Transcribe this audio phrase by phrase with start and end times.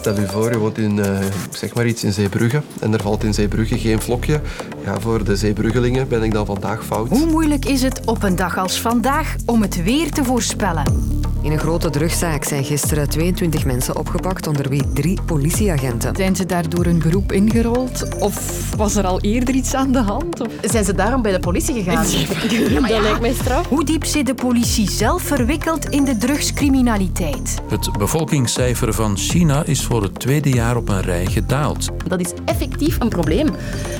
[0.00, 1.18] Stel u voor, je woont in, uh,
[1.50, 4.40] zeg maar iets in Zeebrugge en er valt in Zeebrugge geen vlokje.
[4.84, 7.08] Ja, voor de Zeebruggelingen ben ik dan vandaag fout.
[7.08, 11.19] Hoe moeilijk is het op een dag als vandaag om het weer te voorspellen?
[11.42, 16.16] In een grote drugzaak zijn gisteren 22 mensen opgepakt, onder wie drie politieagenten.
[16.16, 18.18] Zijn ze daardoor hun beroep ingerold?
[18.18, 20.40] Of was er al eerder iets aan de hand?
[20.40, 20.48] Of...
[20.62, 22.06] Zijn ze daarom bij de politie gegaan?
[22.50, 23.68] Ja, dat lijkt mij straf.
[23.68, 27.58] Hoe diep zit de politie zelf verwikkeld in de drugscriminaliteit?
[27.68, 31.88] Het bevolkingscijfer van China is voor het tweede jaar op een rij gedaald.
[32.06, 33.48] Dat is effectief een probleem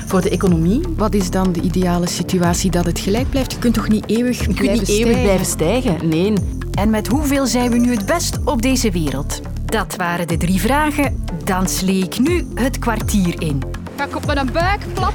[0.05, 0.81] voor de economie.
[0.97, 3.51] Wat is dan de ideale situatie dat het gelijk blijft?
[3.51, 6.09] Je kunt toch niet eeuwig, Je kunt niet eeuwig blijven stijgen?
[6.09, 6.33] Nee.
[6.81, 9.41] En met hoeveel zijn we nu het best op deze wereld?
[9.65, 11.25] Dat waren de drie vragen.
[11.43, 13.61] Dan slee ik nu het kwartier in.
[13.95, 15.13] Ga ik op mijn buik plat?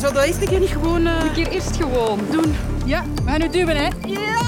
[0.00, 1.06] Zou dat eerst een keer niet gewoon...
[1.06, 1.24] Uh...
[1.24, 2.54] Een keer eerst gewoon doen.
[2.84, 3.88] Ja, we gaan nu duwen, hè.
[4.06, 4.38] Ja!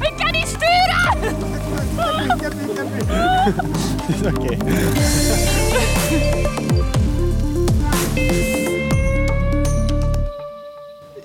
[0.08, 1.36] ik kan niet sturen!
[4.34, 4.56] Oké.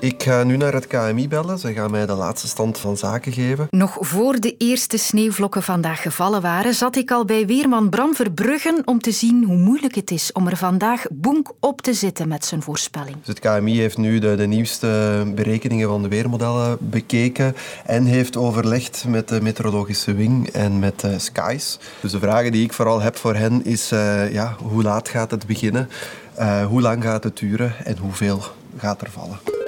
[0.03, 1.59] Ik ga nu naar het KMI bellen.
[1.59, 3.67] Ze gaan mij de laatste stand van zaken geven.
[3.69, 8.81] Nog voor de eerste sneeuwvlokken vandaag gevallen waren, zat ik al bij weerman Bram Verbruggen
[8.85, 12.45] om te zien hoe moeilijk het is om er vandaag boenk op te zitten met
[12.45, 13.15] zijn voorspelling.
[13.23, 18.37] Dus het KMI heeft nu de, de nieuwste berekeningen van de weermodellen bekeken en heeft
[18.37, 21.79] overlegd met de meteorologische wing en met uh, Skies.
[21.99, 25.31] Dus de vragen die ik vooral heb voor hen is uh, ja, hoe laat gaat
[25.31, 25.89] het beginnen,
[26.39, 28.41] uh, hoe lang gaat het duren en hoeveel
[28.77, 29.62] gaat er vallen.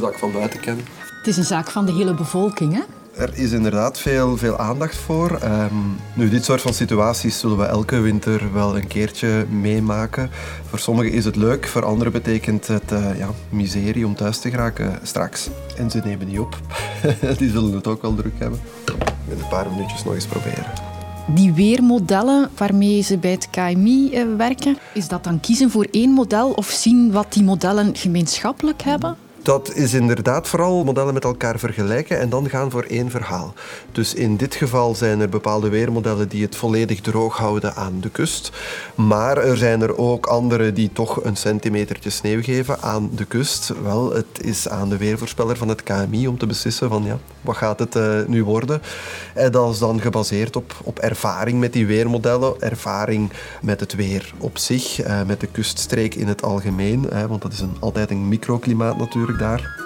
[0.00, 0.78] Dat ik van buiten ken.
[0.98, 2.82] Het is een zaak van de hele bevolking, hè?
[3.16, 5.38] Er is inderdaad veel, veel aandacht voor.
[5.44, 10.30] Um, nu, dit soort van situaties zullen we elke winter wel een keertje meemaken.
[10.68, 14.50] Voor sommigen is het leuk, voor anderen betekent het uh, ja, miserie om thuis te
[14.50, 15.48] geraken straks.
[15.76, 16.58] En ze nemen niet op.
[17.38, 18.60] Die zullen het ook wel druk hebben.
[19.28, 20.72] Met een paar minuutjes nog eens proberen.
[21.26, 26.10] Die weermodellen waarmee ze bij het KMI uh, werken, is dat dan kiezen voor één
[26.10, 29.16] model of zien wat die modellen gemeenschappelijk hebben?
[29.44, 33.54] Dat is inderdaad vooral modellen met elkaar vergelijken en dan gaan voor één verhaal.
[33.92, 38.10] Dus in dit geval zijn er bepaalde weermodellen die het volledig droog houden aan de
[38.10, 38.52] kust.
[38.94, 43.72] Maar er zijn er ook andere die toch een centimetertje sneeuw geven aan de kust.
[43.82, 47.56] Wel, het is aan de weervoorspeller van het KMI om te beslissen van ja, wat
[47.56, 48.82] gaat het uh, nu worden.
[49.34, 54.32] En dat is dan gebaseerd op, op ervaring met die weermodellen, ervaring met het weer
[54.38, 57.08] op zich, uh, met de kuststreek in het algemeen.
[57.28, 59.32] Want dat is een, altijd een microklimaat natuurlijk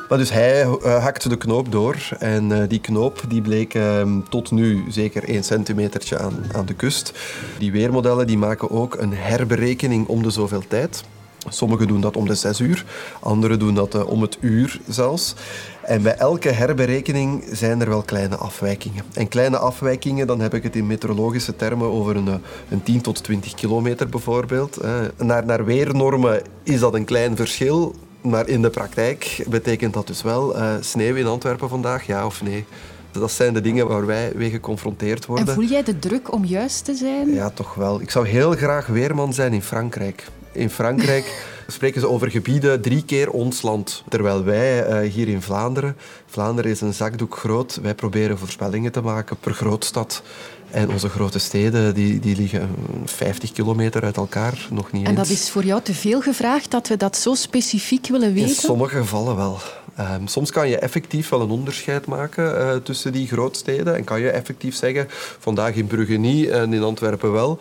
[0.09, 4.03] Maar dus hij uh, hakte de knoop door en uh, die knoop die bleek uh,
[4.29, 7.13] tot nu zeker 1 centimetertje aan, aan de kust.
[7.59, 11.05] Die weermodellen die maken ook een herberekening om de zoveel tijd.
[11.49, 12.85] Sommigen doen dat om de zes uur,
[13.21, 15.35] anderen doen dat om het uur zelfs.
[15.83, 19.05] En bij elke herberekening zijn er wel kleine afwijkingen.
[19.15, 23.23] En kleine afwijkingen, dan heb ik het in meteorologische termen over een, een 10 tot
[23.23, 24.79] 20 kilometer bijvoorbeeld.
[25.17, 27.95] Naar, naar weernormen is dat een klein verschil,
[28.29, 32.43] maar in de praktijk betekent dat dus wel uh, sneeuw in Antwerpen vandaag, ja of
[32.43, 32.65] nee?
[33.11, 35.47] Dat zijn de dingen waar wij mee geconfronteerd worden.
[35.49, 37.33] En voel jij de druk om juist te zijn?
[37.33, 38.01] Ja, toch wel.
[38.01, 40.27] Ik zou heel graag weerman zijn in Frankrijk.
[40.53, 44.03] In Frankrijk spreken ze over gebieden drie keer ons land.
[44.09, 49.01] Terwijl wij uh, hier in Vlaanderen, Vlaanderen is een zakdoek groot, wij proberen voorspellingen te
[49.01, 50.23] maken per grootstad.
[50.71, 52.71] En onze grote steden die, die liggen
[53.05, 55.29] 50 kilometer uit elkaar, nog niet En eens.
[55.29, 58.49] dat is voor jou te veel gevraagd dat we dat zo specifiek willen weten?
[58.49, 59.59] In sommige gevallen wel.
[60.01, 63.97] Um, soms kan je effectief wel een onderscheid maken uh, tussen die grootsteden.
[63.97, 65.07] En kan je effectief zeggen,
[65.39, 67.59] vandaag in Brugge niet en in Antwerpen wel.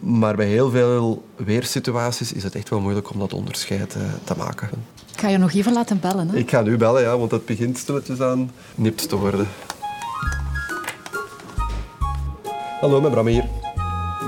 [0.00, 4.34] Maar bij heel veel weersituaties is het echt wel moeilijk om dat onderscheid uh, te
[4.36, 4.68] maken.
[5.12, 6.28] Ik ga je nog even laten bellen.
[6.28, 6.36] Hè?
[6.36, 9.48] Ik ga nu bellen, ja, want het begint stilletjes aan nipt te worden.
[12.80, 13.44] Hallo, met Bram hier.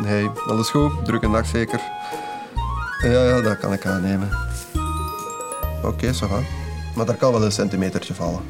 [0.04, 1.04] Hey, alles goed?
[1.04, 1.81] Drukke dag zeker?
[3.03, 4.28] Ja, ja, dat kan ik aannemen.
[5.82, 6.63] Oké, okay, zo gaan.
[6.94, 8.41] Maar daar kan wel een centimetertje vallen.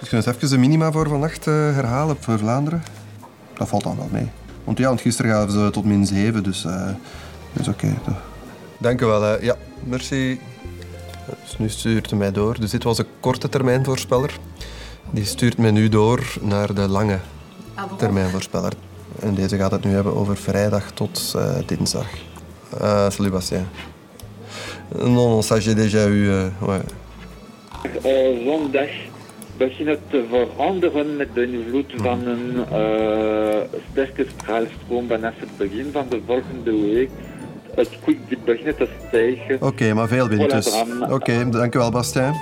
[0.00, 2.82] Dus kunnen we even de minima voor vannacht uh, herhalen voor Vlaanderen?
[3.54, 4.30] Dat valt dan wel mee.
[4.64, 6.86] Want ja, want gisteren gaven ze tot min 7, dus uh,
[7.52, 7.86] dat is oké.
[7.86, 8.16] Okay.
[8.78, 9.22] Dank u wel.
[9.22, 9.36] Hè.
[9.36, 10.40] Ja, merci.
[11.42, 12.60] Dus nu stuurt hij mij door.
[12.60, 14.38] Dus dit was een korte termijnvoorspeller.
[15.10, 17.18] Die stuurt mij nu door naar de lange
[17.96, 18.72] termijnvoorspeller.
[19.20, 22.06] En deze gaat het nu hebben over vrijdag tot uh, dinsdag.
[22.80, 23.66] Uh, salut Bastien.
[24.88, 26.26] Non, ça j'ai déjà eu.
[26.28, 26.82] Uh, ouais.
[27.84, 28.88] Uh, zondag
[29.56, 33.56] begint het te veranderen met de invloed van een uh,
[33.90, 37.10] sterke straalstroom vanaf het begin van de volgende week.
[37.74, 39.54] Het kwik begint te stijgen.
[39.54, 40.82] Oké, okay, maar veel wind dus.
[41.00, 42.34] Oké, okay, dankjewel Bastien.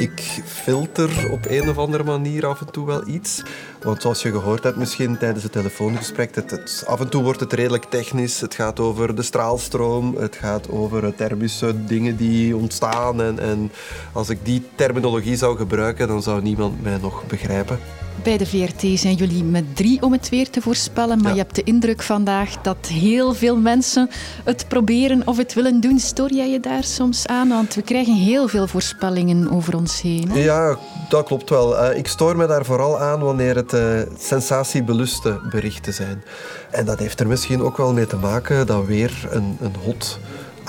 [0.00, 3.42] Ik filter op een of andere manier af en toe wel iets.
[3.84, 7.40] Want zoals je gehoord hebt misschien tijdens het telefoongesprek, het, het, af en toe wordt
[7.40, 8.40] het redelijk technisch.
[8.40, 13.22] Het gaat over de straalstroom, het gaat over thermische dingen die ontstaan.
[13.22, 13.72] En, en
[14.12, 17.78] als ik die terminologie zou gebruiken, dan zou niemand mij nog begrijpen.
[18.22, 21.54] Bij de VRT zijn jullie met drie om het weer te voorspellen, maar je hebt
[21.54, 24.10] de indruk vandaag dat heel veel mensen
[24.44, 25.98] het proberen of het willen doen.
[25.98, 27.48] Stoor jij je daar soms aan?
[27.48, 30.30] Want we krijgen heel veel voorspellingen over ons heen.
[30.30, 30.38] Hè?
[30.38, 30.78] Ja,
[31.08, 31.78] dat klopt wel.
[31.78, 36.22] Eh, ik stoor me daar vooral aan wanneer het uh, sensatiebeluste berichten zijn.
[36.70, 40.18] En dat heeft er misschien ook wel mee te maken dat weer een, een hot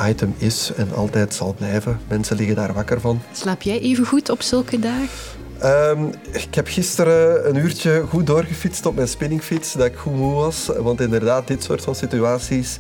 [0.07, 1.99] item is en altijd zal blijven.
[2.07, 3.21] Mensen liggen daar wakker van.
[3.31, 5.07] Slaap jij even goed op zulke dagen?
[5.63, 10.33] Um, ik heb gisteren een uurtje goed doorgefietst op mijn spinningfiets, dat ik goed moe
[10.33, 10.69] was.
[10.77, 12.79] Want inderdaad, dit soort van situaties,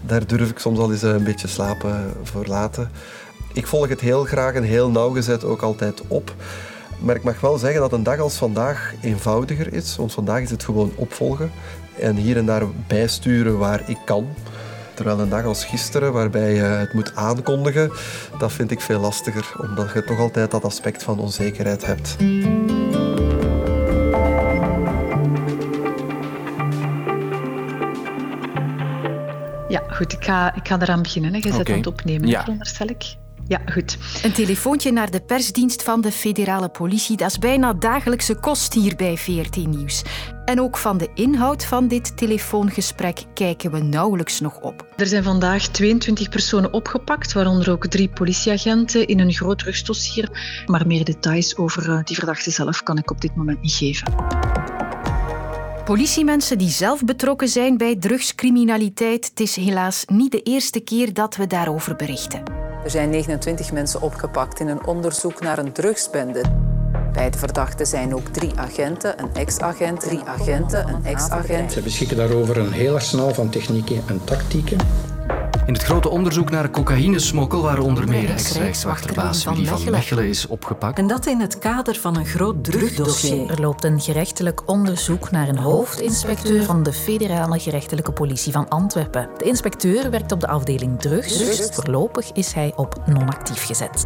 [0.00, 2.90] daar durf ik soms al eens een beetje slapen voor laten.
[3.52, 6.34] Ik volg het heel graag en heel nauwgezet ook altijd op.
[7.04, 9.96] Maar ik mag wel zeggen dat een dag als vandaag eenvoudiger is.
[9.96, 11.50] Want vandaag is het gewoon opvolgen
[11.98, 14.28] en hier en daar bijsturen waar ik kan.
[14.94, 17.92] Terwijl een dag als gisteren, waarbij je het moet aankondigen,
[18.38, 22.16] dat vind ik veel lastiger, omdat je toch altijd dat aspect van onzekerheid hebt.
[29.68, 31.32] Ja, goed, ik ga, ik ga eraan beginnen.
[31.32, 31.36] Hè.
[31.36, 31.76] Je zet okay.
[31.76, 32.40] het opnemen, ja.
[32.40, 33.16] veronderstel ik.
[33.48, 33.98] Ja, goed.
[34.22, 38.96] Een telefoontje naar de persdienst van de federale politie, dat is bijna dagelijkse kost hier
[38.96, 40.02] bij VRT Nieuws.
[40.44, 44.86] En ook van de inhoud van dit telefoongesprek kijken we nauwelijks nog op.
[44.96, 50.28] Er zijn vandaag 22 personen opgepakt, waaronder ook drie politieagenten in een groot rustdossier.
[50.66, 54.14] Maar meer details over eh, die verdachte zelf kan ik op dit moment niet geven.
[55.84, 61.36] Politiemensen die zelf betrokken zijn bij drugscriminaliteit, het is helaas niet de eerste keer dat
[61.36, 62.42] we daarover berichten.
[62.84, 66.42] Er zijn 29 mensen opgepakt in een onderzoek naar een drugsbende.
[67.12, 71.72] Bij de verdachten zijn ook drie agenten, een ex-agent, drie agenten, een ex-agent.
[71.72, 74.78] Ze beschikken daarover een heel arsenaal van technieken en tactieken.
[75.66, 80.98] In het grote onderzoek naar cocaïnesmokkel waren onder meer ex-rijkswachterbaas Willy van Mechelen is opgepakt.
[80.98, 83.50] En dat in het kader van een groot drugdossier.
[83.50, 89.28] Er loopt een gerechtelijk onderzoek naar een hoofdinspecteur van de federale gerechtelijke politie van Antwerpen.
[89.38, 91.68] De inspecteur werkt op de afdeling drugs.
[91.70, 94.02] Voorlopig is hij op non-actief gezet.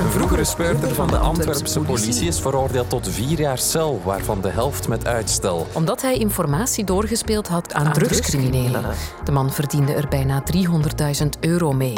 [0.00, 4.48] Een vroegere speurder van de Antwerpse politie is veroordeeld tot vier jaar cel, waarvan de
[4.48, 5.66] helft met uitstel.
[5.72, 8.84] Omdat hij informatie doorgespeeld had aan, drugscriminelen.
[9.24, 10.42] De man verdiende er bijna
[11.22, 11.94] 300.000 euro mee.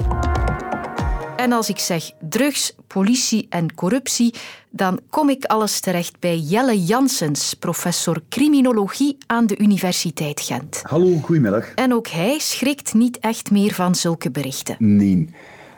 [1.36, 4.34] En als ik zeg drugs, politie en corruptie,
[4.70, 10.80] dan kom ik alles terecht bij Jelle Janssens, professor criminologie aan de Universiteit Gent.
[10.82, 11.74] Hallo, goedemiddag.
[11.74, 14.76] En ook hij schrikt niet echt meer van zulke berichten.
[14.78, 15.28] Nee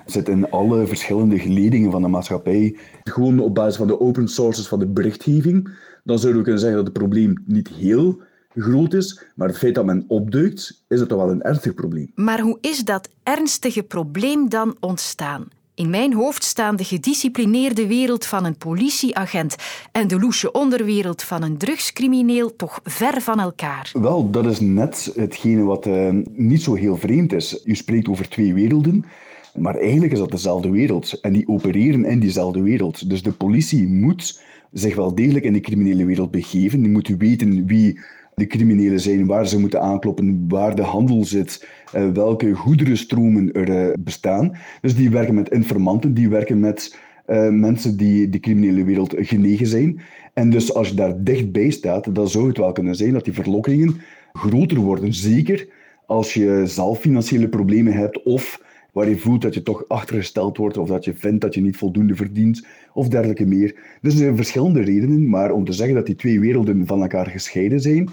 [0.07, 2.77] zit in alle verschillende geledingen van de maatschappij.
[3.05, 5.71] Gewoon op basis van de open sources van de berichtgeving,
[6.05, 8.21] dan zouden we kunnen zeggen dat het probleem niet heel
[8.55, 12.11] groot is, maar het feit dat men opduikt, is het toch wel een ernstig probleem.
[12.15, 15.49] Maar hoe is dat ernstige probleem dan ontstaan?
[15.75, 19.57] In mijn hoofd staan de gedisciplineerde wereld van een politieagent
[19.93, 23.91] en de loesje onderwereld van een drugscrimineel toch ver van elkaar.
[23.93, 27.61] Wel, dat is net hetgene wat uh, niet zo heel vreemd is.
[27.65, 29.05] Je spreekt over twee werelden.
[29.59, 31.21] Maar eigenlijk is dat dezelfde wereld.
[31.21, 33.09] En die opereren in diezelfde wereld.
[33.11, 34.43] Dus de politie moet
[34.73, 36.83] zich wel degelijk in de criminele wereld begeven.
[36.83, 38.01] Die moet weten wie
[38.35, 43.71] de criminelen zijn, waar ze moeten aankloppen, waar de handel zit, eh, welke goederenstromen er
[43.71, 44.57] eh, bestaan.
[44.81, 46.97] Dus die werken met informanten, die werken met
[47.27, 50.01] uh, mensen die de criminele wereld genegen zijn.
[50.35, 53.33] En dus als je daar dichtbij staat, dan zou het wel kunnen zijn dat die
[53.33, 54.01] verlokkingen
[54.33, 55.15] groter worden.
[55.15, 55.69] Zeker
[56.07, 58.61] als je zelf financiële problemen hebt of
[58.95, 61.77] waar je voelt dat je toch achtergesteld wordt of dat je vindt dat je niet
[61.77, 63.75] voldoende verdient of dergelijke meer.
[64.01, 67.27] Dus er zijn verschillende redenen, maar om te zeggen dat die twee werelden van elkaar
[67.27, 68.11] gescheiden zijn,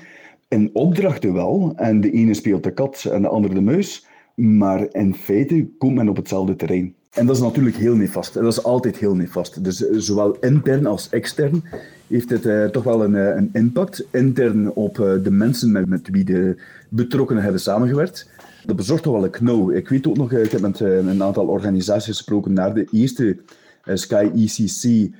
[0.47, 4.87] in opdrachten wel, en de ene speelt de kat en de andere de muis, maar
[4.91, 6.93] in feite komt men op hetzelfde terrein.
[7.11, 8.33] En dat is natuurlijk heel nefast.
[8.33, 9.63] Dat is altijd heel nefast.
[9.63, 11.63] Dus eh, zowel intern als extern
[12.07, 14.05] heeft het uh, toch wel een, eh, een, impact.
[14.11, 16.55] Intern op de mensen met, met wie de
[16.89, 18.29] betrokkenen hebben samengewerkt.
[18.65, 19.71] Dat bezorgt toch wel een knauw.
[19.71, 23.37] Ik weet ook nog, ik heb met een aantal organisaties gesproken naar de eerste
[23.85, 25.11] Sky ECC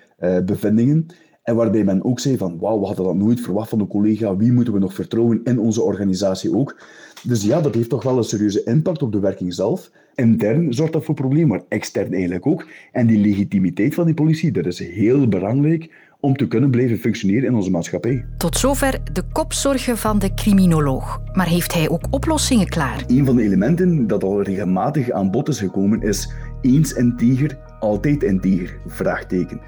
[0.45, 1.05] bevindingen.
[1.43, 4.35] En waarbij men ook zei van, wauw, we hadden dat nooit verwacht van een collega.
[4.35, 6.81] Wie moeten we nog vertrouwen in onze organisatie ook?
[7.23, 9.91] Dus ja, dat heeft toch wel een serieuze impact op de werking zelf.
[10.15, 12.67] Intern zorgt dat voor problemen, maar extern eigenlijk ook.
[12.91, 17.47] En die legitimiteit van die politie, dat is heel belangrijk om te kunnen blijven functioneren
[17.47, 18.25] in onze maatschappij.
[18.37, 21.21] Tot zover de kopzorgen van de criminoloog.
[21.33, 23.03] Maar heeft hij ook oplossingen klaar?
[23.07, 28.23] Een van de elementen dat al regelmatig aan bod is gekomen is eens integer, altijd
[28.23, 28.77] integer?
[28.87, 29.59] Vraagteken.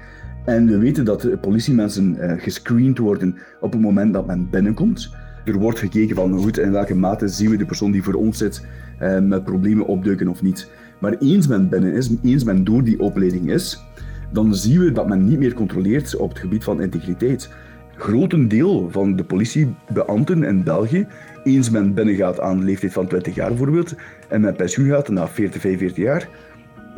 [0.44, 5.10] En we weten dat politiemensen uh, gescreend worden op het moment dat men binnenkomt.
[5.44, 8.38] Er wordt gekeken van goed, in welke mate zien we de persoon die voor ons
[8.38, 8.66] zit
[9.02, 10.70] uh, met problemen opduiken of niet.
[11.00, 13.84] Maar eens men binnen is, eens men door die opleiding is,
[14.30, 17.50] dan zien we dat men niet meer controleert op het gebied van integriteit.
[17.96, 21.06] Grotendeel van de politiebeambten in België,
[21.44, 23.94] eens men binnengaat aan de leeftijd van 20 jaar bijvoorbeeld,
[24.28, 26.28] en met pensioen gaat na 40, 45 jaar,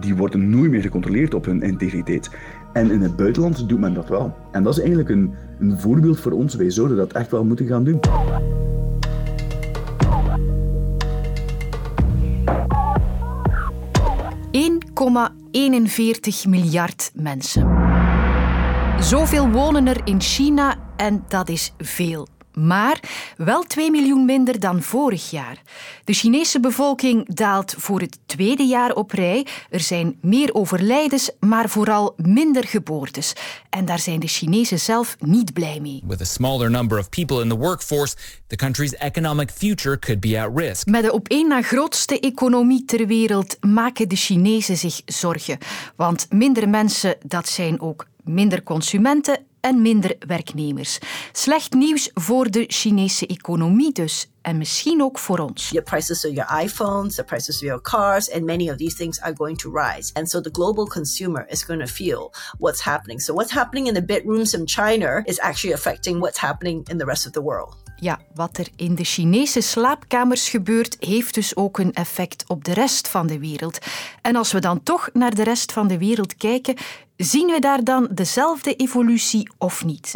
[0.01, 2.31] die worden nooit meer gecontroleerd op hun integriteit.
[2.73, 4.37] En in het buitenland doet men dat wel.
[4.53, 6.55] En dat is eigenlijk een, een voorbeeld voor ons.
[6.55, 8.01] Wij zouden dat echt wel moeten gaan doen.
[14.97, 17.77] ...1,41 miljard mensen.
[19.01, 22.29] Zoveel wonen er in China en dat is veel
[22.65, 23.01] maar
[23.37, 25.63] wel 2 miljoen minder dan vorig jaar.
[26.05, 29.47] De Chinese bevolking daalt voor het tweede jaar op rij.
[29.71, 33.33] Er zijn meer overlijdens, maar vooral minder geboortes.
[33.71, 36.03] En daar zijn de Chinezen zelf niet blij mee.
[36.07, 40.41] With a smaller number of people in the workforce, the country's economic future could be
[40.41, 40.87] at risk.
[40.87, 45.59] Met de op één na grootste economie ter wereld maken de Chinezen zich zorgen.
[45.97, 50.99] Want minder mensen, dat zijn ook minder consumenten en minder werknemers.
[51.33, 54.31] Slecht nieuws voor de Chinese economie dus.
[54.43, 55.69] En misschien ook voor ons.
[55.71, 59.21] Your prices of your iPhones, the prices of your cars, and many of these things
[59.21, 60.11] are going to rise.
[60.15, 63.21] And so the global consumer is going to feel what's happening.
[63.21, 67.07] So what's happening in the bedrooms in China is actually affecting what's happening in the
[67.07, 67.86] rest of the world.
[68.01, 72.73] Ja, wat er in de Chinese slaapkamers gebeurt, heeft dus ook een effect op de
[72.73, 73.79] rest van de wereld.
[74.23, 76.77] En als we dan toch naar de rest van de wereld kijken,
[77.17, 80.11] zien we daar dan dezelfde evolutie of niet?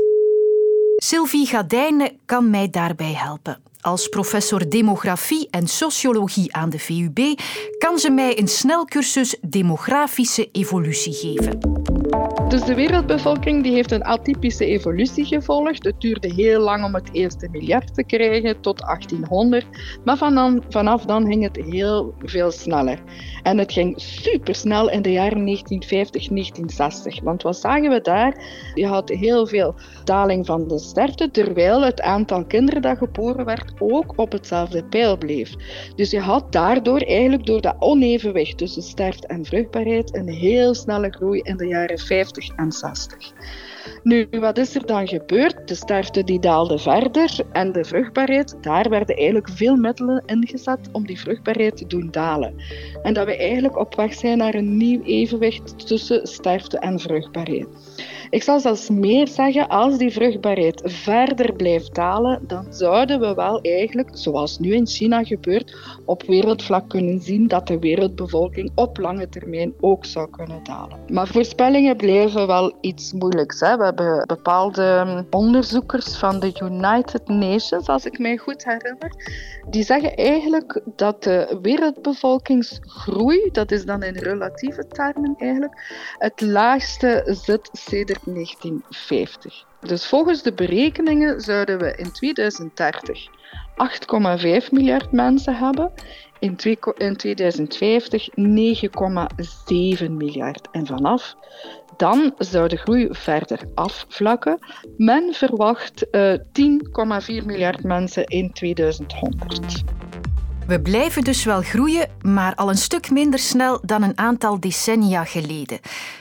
[0.97, 3.63] Sylvie Gadijnen kan mij daarbij helpen.
[3.81, 7.41] Als professor demografie en sociologie aan de VUB
[7.79, 11.59] kan ze mij een snelcursus demografische evolutie geven.
[12.51, 15.85] Dus de wereldbevolking die heeft een atypische evolutie gevolgd.
[15.85, 19.67] Het duurde heel lang om het eerste miljard te krijgen, tot 1800.
[20.05, 20.17] Maar
[20.69, 23.03] vanaf dan ging het heel veel sneller.
[23.43, 27.23] En het ging supersnel in de jaren 1950, 1960.
[27.23, 28.45] Want wat zagen we daar?
[28.75, 33.73] Je had heel veel daling van de sterfte, terwijl het aantal kinderen dat geboren werd
[33.79, 35.55] ook op hetzelfde pijl bleef.
[35.95, 41.11] Dus je had daardoor eigenlijk door dat onevenwicht tussen sterfte en vruchtbaarheid een heel snelle
[41.11, 43.33] groei in de jaren 50 en 60.
[44.03, 45.69] Nu, wat is er dan gebeurd?
[45.69, 51.07] De sterfte die daalde verder en de vruchtbaarheid, daar werden eigenlijk veel middelen ingezet om
[51.07, 52.55] die vruchtbaarheid te doen dalen.
[53.03, 57.69] En dat we eigenlijk op weg zijn naar een nieuw evenwicht tussen sterfte en vruchtbaarheid.
[58.31, 63.61] Ik zal zelfs meer zeggen, als die vruchtbaarheid verder blijft dalen, dan zouden we wel
[63.61, 69.29] eigenlijk, zoals nu in China gebeurt, op wereldvlak kunnen zien dat de wereldbevolking op lange
[69.29, 70.99] termijn ook zou kunnen dalen.
[71.13, 73.61] Maar voorspellingen blijven wel iets moeilijks.
[73.61, 73.77] Hè?
[73.77, 79.13] We hebben bepaalde onderzoekers van de United Nations, als ik mij goed herinner,
[79.71, 85.83] die zeggen eigenlijk dat de wereldbevolkingsgroei, dat is dan in relatieve termen eigenlijk,
[86.19, 89.65] het laagste zit sedert 1950.
[89.81, 93.29] Dus volgens de berekeningen zouden we in 2030
[94.65, 95.93] 8,5 miljard mensen hebben.
[96.39, 96.57] In,
[97.17, 100.69] 2050 9,7 miljard.
[100.71, 101.37] En vanaf
[101.97, 104.59] dan zou de groei verder afvlakken.
[104.97, 106.41] Men verwacht uh, eh,
[107.41, 109.83] 10,4 miljard mensen in 2100.
[110.67, 115.25] We blijven dus wel groeien, maar al een stuk minder snel dan een aantal decennia
[115.25, 115.81] geleden.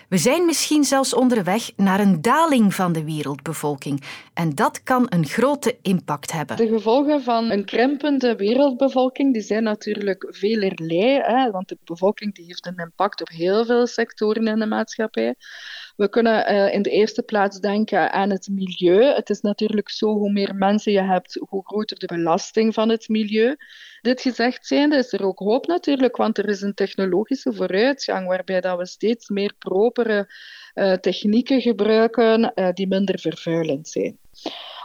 [0.10, 4.04] We zijn misschien zelfs onderweg naar een daling van de wereldbevolking.
[4.34, 6.58] En dat kan een grote impact hebben.
[6.58, 11.20] De gevolgen van een krimpende wereldbevolking die zijn natuurlijk velerlei.
[11.22, 15.36] Hè, want de bevolking die heeft een impact op heel veel sectoren in de maatschappij.
[15.96, 19.04] We kunnen uh, in de eerste plaats denken aan het milieu.
[19.04, 23.08] Het is natuurlijk zo, hoe meer mensen je hebt, hoe groter de belasting van het
[23.08, 23.56] milieu.
[24.02, 28.62] Dit gezegd zijnde is er ook hoop natuurlijk, want er is een technologische vooruitgang waarbij
[28.62, 29.54] dat we steeds meer
[30.08, 34.18] uh, technieken gebruiken uh, die minder vervuilend zijn.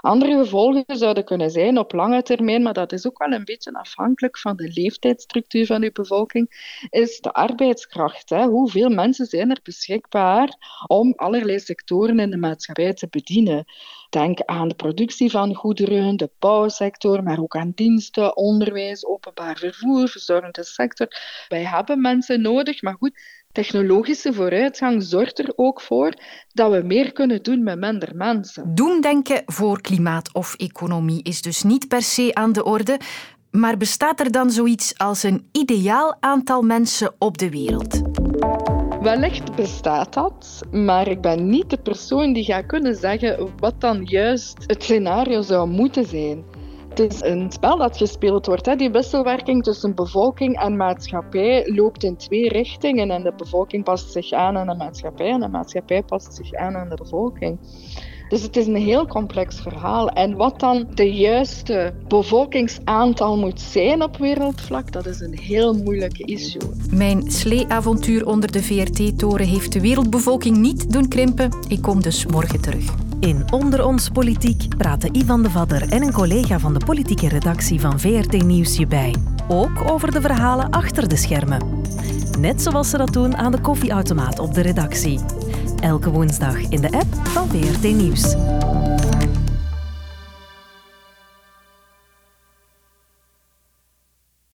[0.00, 3.73] Andere gevolgen zouden kunnen zijn op lange termijn, maar dat is ook wel een beetje
[3.73, 8.30] afhankelijk van de leeftijdsstructuur van uw bevolking, is de arbeidskracht.
[8.30, 8.44] Hè.
[8.44, 10.56] Hoeveel mensen zijn er beschikbaar
[10.87, 13.64] om allerlei sectoren in de maatschappij te bedienen?
[14.11, 20.09] Denk aan de productie van goederen, de bouwsector, maar ook aan diensten, onderwijs, openbaar vervoer,
[20.09, 21.09] verzorgende sector.
[21.49, 26.13] Wij hebben mensen nodig, maar goed, technologische vooruitgang zorgt er ook voor
[26.53, 28.75] dat we meer kunnen doen met minder mensen.
[28.75, 32.99] Doemdenken voor klimaat of economie is dus niet per se aan de orde.
[33.51, 38.03] Maar bestaat er dan zoiets als een ideaal aantal mensen op de wereld?
[39.01, 44.05] Wellicht bestaat dat, maar ik ben niet de persoon die gaat kunnen zeggen wat dan
[44.05, 46.45] juist het scenario zou moeten zijn.
[46.95, 48.67] Het is een spel dat gespeeld wordt.
[48.67, 48.77] Hè.
[48.77, 53.11] Die wisselwerking tussen bevolking en maatschappij loopt in twee richtingen.
[53.11, 56.77] En de bevolking past zich aan aan de maatschappij en de maatschappij past zich aan
[56.77, 57.59] aan de bevolking.
[58.29, 60.09] Dus het is een heel complex verhaal.
[60.09, 66.25] En wat dan de juiste bevolkingsaantal moet zijn op wereldvlak, dat is een heel moeilijke
[66.25, 66.71] issue.
[66.91, 71.57] Mijn sleeavontuur onder de VRT-toren heeft de wereldbevolking niet doen krimpen.
[71.69, 73.04] Ik kom dus morgen terug.
[73.25, 77.81] In Onder ons Politiek praten Ivan de Vadder en een collega van de politieke redactie
[77.81, 79.14] van VRT Nieuws je bij.
[79.49, 81.83] Ook over de verhalen achter de schermen.
[82.38, 85.21] Net zoals ze dat doen aan de koffieautomaat op de redactie.
[85.81, 88.35] Elke woensdag in de app van VRT Nieuws.